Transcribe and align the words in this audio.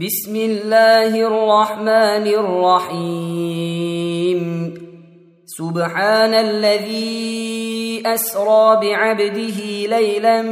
بسم 0.00 0.36
الله 0.36 1.20
الرحمن 1.20 2.26
الرحيم. 2.26 4.40
سبحان 5.46 6.34
الذي 6.34 8.02
أسرى 8.06 8.80
بعبده 8.80 9.86
ليلا 9.86 10.42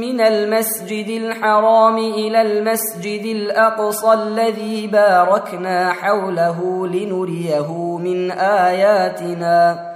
من 0.00 0.20
المسجد 0.20 1.08
الحرام 1.08 1.98
إلى 1.98 2.42
المسجد 2.42 3.26
الأقصى 3.26 4.12
الذي 4.12 4.86
باركنا 4.86 5.92
حوله 5.92 6.86
لنريه 6.86 7.98
من 7.98 8.30
آياتنا. 8.30 9.90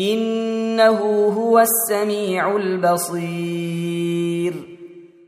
إنه 0.00 0.98
هو 1.36 1.58
السميع 1.58 2.56
البصير. 2.56 4.75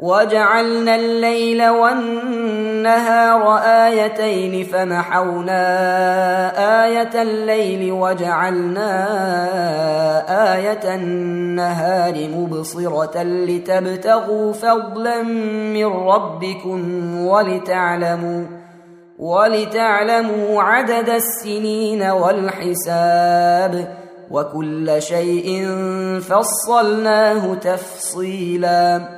وجعلنا 0.00 0.96
الليل 0.96 1.68
والنهار 1.68 3.58
آيتين 3.58 4.64
فمحونا 4.64 5.64
آية 6.84 7.22
الليل 7.22 7.92
وجعلنا 7.92 8.94
آية 10.54 10.94
النهار 10.94 12.28
مبصرة 12.28 13.22
لتبتغوا 13.22 14.52
فضلا 14.52 15.22
من 15.72 15.86
ربكم 15.86 17.16
ولتعلموا 17.26 18.44
ولتعلموا 19.18 20.62
عدد 20.62 21.08
السنين 21.08 22.02
والحساب 22.02 23.94
وكل 24.30 25.02
شيء 25.02 25.68
فصلناه 26.20 27.54
تفصيلا. 27.54 29.17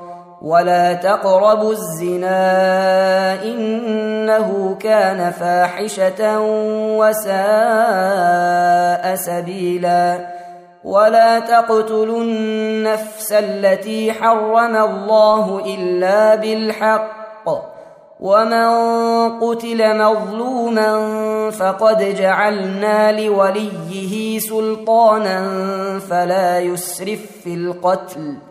ولا 0.41 0.93
تقربوا 0.93 1.71
الزنا 1.71 3.43
انه 3.43 4.77
كان 4.79 5.31
فاحشه 5.31 6.39
وساء 6.97 7.35
سبيلا 9.15 10.27
ولا 10.83 11.39
تقتلوا 11.39 12.21
النفس 12.21 13.31
التي 13.31 14.13
حرم 14.13 14.75
الله 14.75 15.61
الا 15.65 16.35
بالحق 16.35 17.49
ومن 18.19 18.69
قتل 19.39 19.97
مظلوما 19.97 20.91
فقد 21.51 22.15
جعلنا 22.15 23.11
لوليه 23.21 24.39
سلطانا 24.39 25.39
فلا 26.09 26.59
يسرف 26.59 27.19
في 27.43 27.53
القتل 27.53 28.50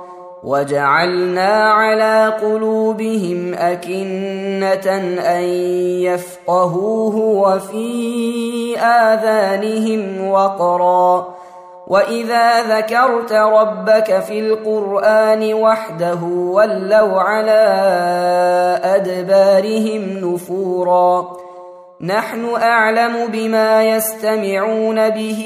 وجعلنا 0.43 1.71
على 1.71 2.33
قلوبهم 2.41 3.53
أكنة 3.53 4.91
أن 5.37 5.43
يفقهوه 6.03 7.15
وفي 7.15 8.79
آذانهم 8.79 10.27
وقرا. 10.27 11.35
وإذا 11.87 12.77
ذكرت 12.77 13.33
ربك 13.33 14.19
في 14.19 14.39
القرآن 14.39 15.53
وحده 15.53 16.23
ولوا 16.23 17.21
على 17.21 17.61
أدبارهم 18.83 20.01
نفورا. 20.01 21.37
نحن 22.01 22.55
أعلم 22.55 23.27
بما 23.27 23.83
يستمعون 23.83 25.09
به 25.09 25.45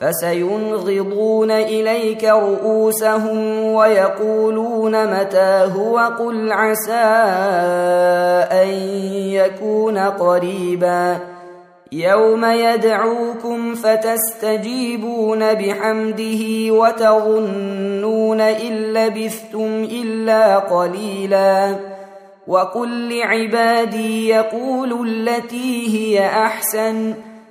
فسينغضون 0.00 1.50
إليك 1.50 2.24
رؤوسهم 2.24 3.64
ويقولون 3.64 5.20
متى 5.20 5.70
هو 5.76 5.98
قل 5.98 6.52
عسى 6.52 6.92
أن 8.62 8.68
يكون 9.32 9.98
قريبا 9.98 11.18
يوم 11.92 12.44
يدعوكم 12.44 13.74
فتستجيبون 13.74 15.54
بحمده 15.54 16.72
وتظنون 16.74 18.40
إن 18.40 18.72
لبثتم 18.72 19.88
إلا 19.92 20.58
قليلا 20.58 21.76
وقل 22.46 23.18
لعبادي 23.18 24.28
يقولوا 24.28 25.04
التي 25.04 25.96
هي 25.96 26.26
أحسن 26.26 27.14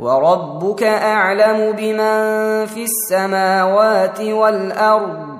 وربك 0.00 0.82
أعلم 0.82 1.72
بمن 1.72 2.66
في 2.66 2.84
السماوات 2.84 4.20
والأرض 4.20 5.38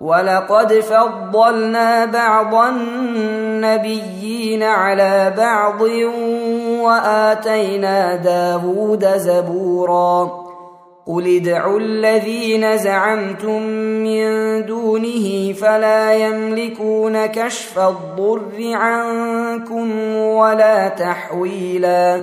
ولقد 0.00 0.72
فضلنا 0.72 2.04
بعض 2.04 2.54
النبيين 2.54 4.62
على 4.62 5.34
بعض 5.36 5.80
وآتينا 6.80 8.16
داود 8.16 9.06
زبورا 9.16 10.42
قل 11.06 11.36
ادعوا 11.36 11.80
الذين 11.80 12.78
زعمتم 12.78 13.62
من 14.02 14.26
دونه 14.66 15.52
فلا 15.52 16.14
يملكون 16.14 17.26
كشف 17.26 17.78
الضر 17.78 18.74
عنكم 18.74 20.16
ولا 20.16 20.88
تحويلا 20.88 22.22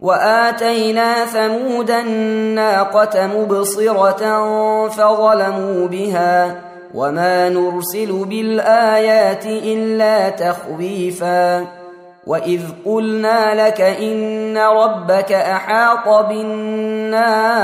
وآتينا 0.00 1.24
ثمود 1.24 1.90
الناقة 1.90 3.26
مبصرة 3.26 4.22
فظلموا 4.88 5.88
بها 5.88 6.60
وما 6.94 7.48
نرسل 7.48 8.24
بالآيات 8.24 9.46
إلا 9.46 10.28
تخويفا 10.28 11.66
وإذ 12.26 12.60
قلنا 12.86 13.66
لك 13.66 13.80
إن 13.80 14.58
ربك 14.58 15.32
أحاط 15.32 16.26
بالناس 16.28 17.60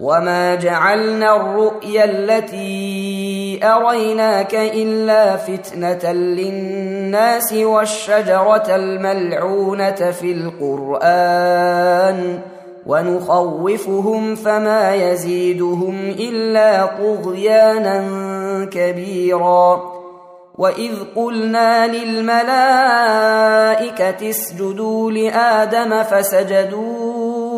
وما 0.00 0.54
جعلنا 0.54 1.36
الرؤيا 1.36 2.04
التي 2.04 3.25
أريناك 3.64 4.54
إلا 4.54 5.36
فتنة 5.36 6.12
للناس 6.12 7.52
والشجرة 7.52 8.76
الملعونة 8.76 10.10
في 10.10 10.32
القرآن 10.32 12.38
ونخوفهم 12.86 14.34
فما 14.34 14.94
يزيدهم 14.94 16.14
إلا 16.18 16.86
طغيانا 16.86 18.04
كبيرا 18.72 19.96
وإذ 20.58 20.92
قلنا 21.16 21.86
للملائكة 21.86 22.46
اسجدوا 24.30 25.10
لآدم 25.10 26.02
فسجدوا 26.02 27.15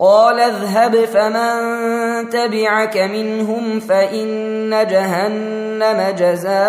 قال 0.00 0.40
اذهب 0.40 1.04
فمن 1.04 2.28
تبعك 2.28 2.96
منهم 2.96 3.80
فإن 3.80 4.86
جهنم 4.86 6.14
جزاؤكم 6.18 6.62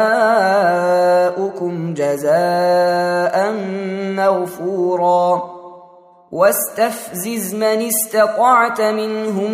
جزاء 1.94 3.54
موفورا. 4.16 5.56
واستفزز 6.36 7.56
من 7.56 7.88
استطعت 7.88 8.82
منهم 8.82 9.54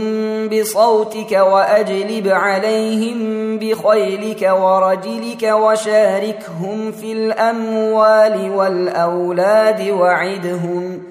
بصوتك 0.50 1.32
وأجلب 1.32 2.28
عليهم 2.28 3.20
بخيلك 3.60 4.52
ورجلك 4.62 5.44
وشاركهم 5.44 6.92
في 6.92 7.12
الأموال 7.12 8.52
والأولاد 8.52 9.90
وعدهم 9.90 11.11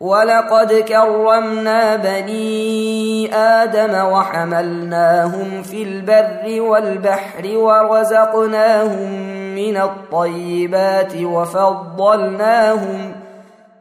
ولقد 0.00 0.72
كرمنا 0.72 1.96
بني 1.96 3.34
آدم 3.34 4.04
وحملناهم 4.04 5.62
في 5.62 5.82
البر 5.82 6.60
والبحر 6.60 7.56
ورزقناهم 7.56 9.12
من 9.54 9.76
الطيبات 9.76 11.12
وفضلناهم 11.22 13.12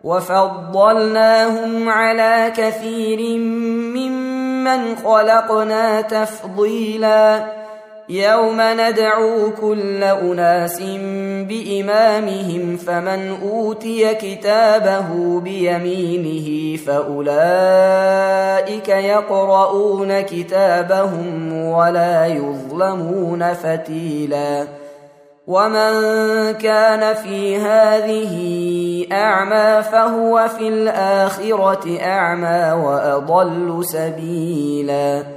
وفضلناهم 0.03 1.89
على 1.89 2.53
كثير 2.58 3.39
ممن 3.97 4.95
خلقنا 4.95 6.01
تفضيلا 6.01 7.57
يوم 8.10 8.62
ندعو 8.62 9.52
كل 9.62 10.04
اناس 10.04 10.82
بامامهم 11.50 12.78
فمن 12.78 13.38
اوتي 13.41 14.13
كتابه 14.15 15.39
بيمينه 15.39 16.78
فاولئك 16.78 17.30
يقرؤون 18.89 20.22
كتابهم 20.22 21.54
ولا 21.54 22.26
يظلمون 22.26 23.54
فتيلا 23.54 24.67
ومن 25.48 25.91
كان 26.54 27.13
في 27.13 27.58
هذه 27.58 28.36
اعمى 29.12 29.84
فهو 29.84 30.48
في 30.58 30.67
الاخره 30.67 32.00
اعمى 32.02 32.72
واضل 32.84 33.86
سبيلا 33.86 35.37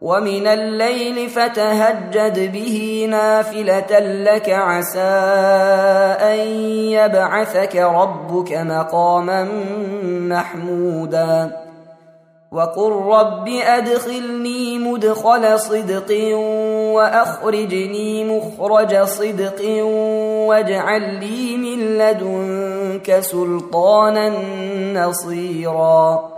ومن 0.00 0.46
الليل 0.46 1.30
فتهجد 1.30 2.52
به 2.52 3.06
نافلة 3.10 3.98
لك 3.98 4.50
عسى 4.50 5.00
أن 6.22 6.38
يبعثك 6.90 7.76
ربك 7.76 8.52
مقاما 8.52 9.48
محمودا. 10.34 11.56
وقل 12.52 12.92
رب 12.92 13.48
أدخلني 13.48 14.78
مدخل 14.78 15.60
صدق 15.60 16.36
وأخرجني 16.94 18.24
مخرج 18.24 19.02
صدق 19.04 19.84
واجعل 20.48 21.02
لي 21.20 21.56
من 21.56 21.98
لدنك 21.98 23.20
سلطانا 23.20 24.32
نصيرا. 24.92 26.37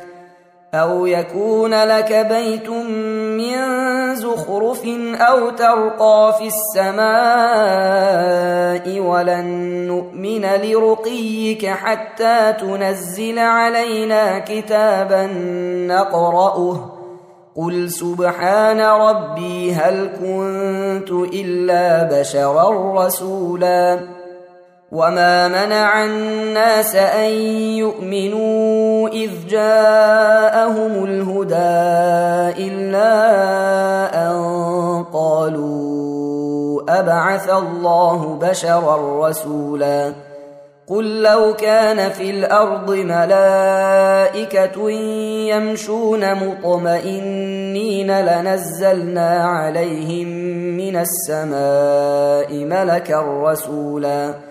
أو 0.73 1.05
يكون 1.05 1.83
لك 1.83 2.13
بيت 2.13 2.69
من 3.39 3.55
زخرف 4.15 4.85
أو 5.15 5.49
ترقى 5.49 6.35
في 6.39 6.47
السماء 6.47 7.01
ولن 8.99 9.45
نؤمن 9.87 10.45
لرقيك 10.45 11.65
حتى 11.65 12.53
تنزل 12.59 13.39
علينا 13.39 14.39
كتابا 14.39 15.27
نقرأه 15.87 16.91
قل 17.55 17.89
سبحان 17.91 18.81
ربي 18.81 19.73
هل 19.73 20.09
كنت 20.19 21.11
إلا 21.33 22.03
بشرا 22.03 22.93
رسولا 23.05 23.99
وما 24.91 25.47
منع 25.47 26.05
الناس 26.05 26.95
أن 26.95 27.29
يؤمنوا 27.79 28.90
إذ 29.07 29.31
جاءهم 29.49 31.03
الهدى 31.03 32.67
إلا 32.67 33.13
أن 34.27 34.33
قالوا 35.13 36.81
أبعث 36.99 37.49
الله 37.49 38.39
بشرا 38.41 39.27
رسولا 39.27 40.13
قل 40.87 41.21
لو 41.21 41.53
كان 41.53 42.09
في 42.09 42.29
الأرض 42.29 42.91
ملائكة 42.91 44.89
يمشون 45.49 46.35
مطمئنين 46.35 48.19
لنزلنا 48.21 49.43
عليهم 49.43 50.27
من 50.77 50.95
السماء 50.95 52.65
ملكا 52.65 53.21
رسولا 53.43 54.50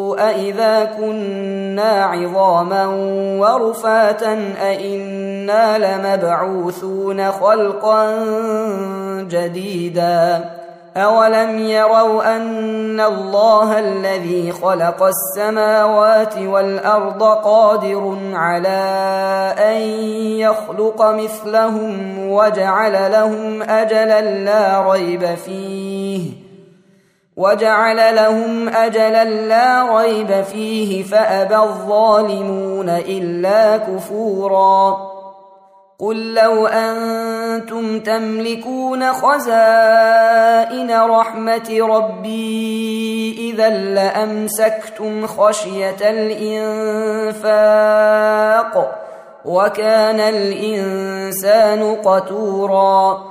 أإذا 0.19 0.85
كنا 0.85 2.05
عظاما 2.05 2.85
ورفاتا 3.39 4.53
أإنا 4.61 5.77
لمبعوثون 5.77 7.31
خلقا 7.31 8.15
جديدا 9.21 10.45
أولم 10.97 11.59
يروا 11.59 12.35
أن 12.35 12.99
الله 12.99 13.79
الذي 13.79 14.51
خلق 14.51 15.03
السماوات 15.03 16.37
والأرض 16.37 17.23
قادر 17.23 18.17
على 18.33 18.81
أن 19.57 19.81
يخلق 20.39 21.01
مثلهم 21.01 22.17
وجعل 22.31 23.11
لهم 23.11 23.61
أجلا 23.61 24.21
لا 24.21 24.91
ريب 24.91 25.25
فيه 25.25 25.90
وجعل 27.41 28.15
لهم 28.15 28.69
أجلا 28.69 29.23
لا 29.23 29.97
ريب 29.97 30.41
فيه 30.41 31.03
فأبى 31.03 31.55
الظالمون 31.55 32.89
إلا 32.89 33.77
كفورا. 33.77 34.97
قل 35.99 36.33
لو 36.33 36.67
أنتم 36.67 37.99
تملكون 37.99 39.13
خزائن 39.13 40.91
رحمة 41.01 41.77
ربي 41.81 43.51
إذا 43.51 43.69
لأمسكتم 43.69 45.27
خشية 45.27 46.09
الإنفاق 47.41 48.97
وكان 49.45 50.19
الإنسان 50.19 51.95
قتورا. 51.95 53.30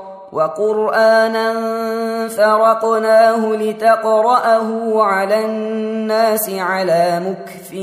وقرآنا 0.31 1.53
فرقناه 2.27 3.55
لتقرأه 3.55 5.01
على 5.03 5.45
الناس 5.45 6.49
على 6.49 7.21
مكث 7.27 7.73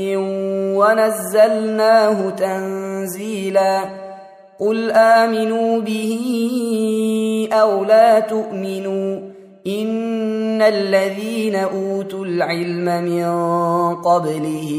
ونزلناه 0.79 2.29
تنزيلا. 2.29 3.81
قل 4.59 4.91
آمنوا 4.91 5.81
به 5.81 6.13
أو 7.53 7.83
لا 7.83 8.19
تؤمنوا 8.19 9.19
إن 9.67 10.61
الذين 10.61 11.55
أوتوا 11.55 12.25
العلم 12.25 13.03
من 13.03 13.29
قبله 13.95 14.71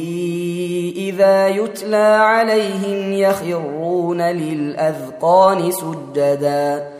إذا 0.96 1.48
يتلى 1.48 2.16
عليهم 2.20 3.12
يخرون 3.12 4.22
للأذقان 4.22 5.70
سجدا. 5.70 6.99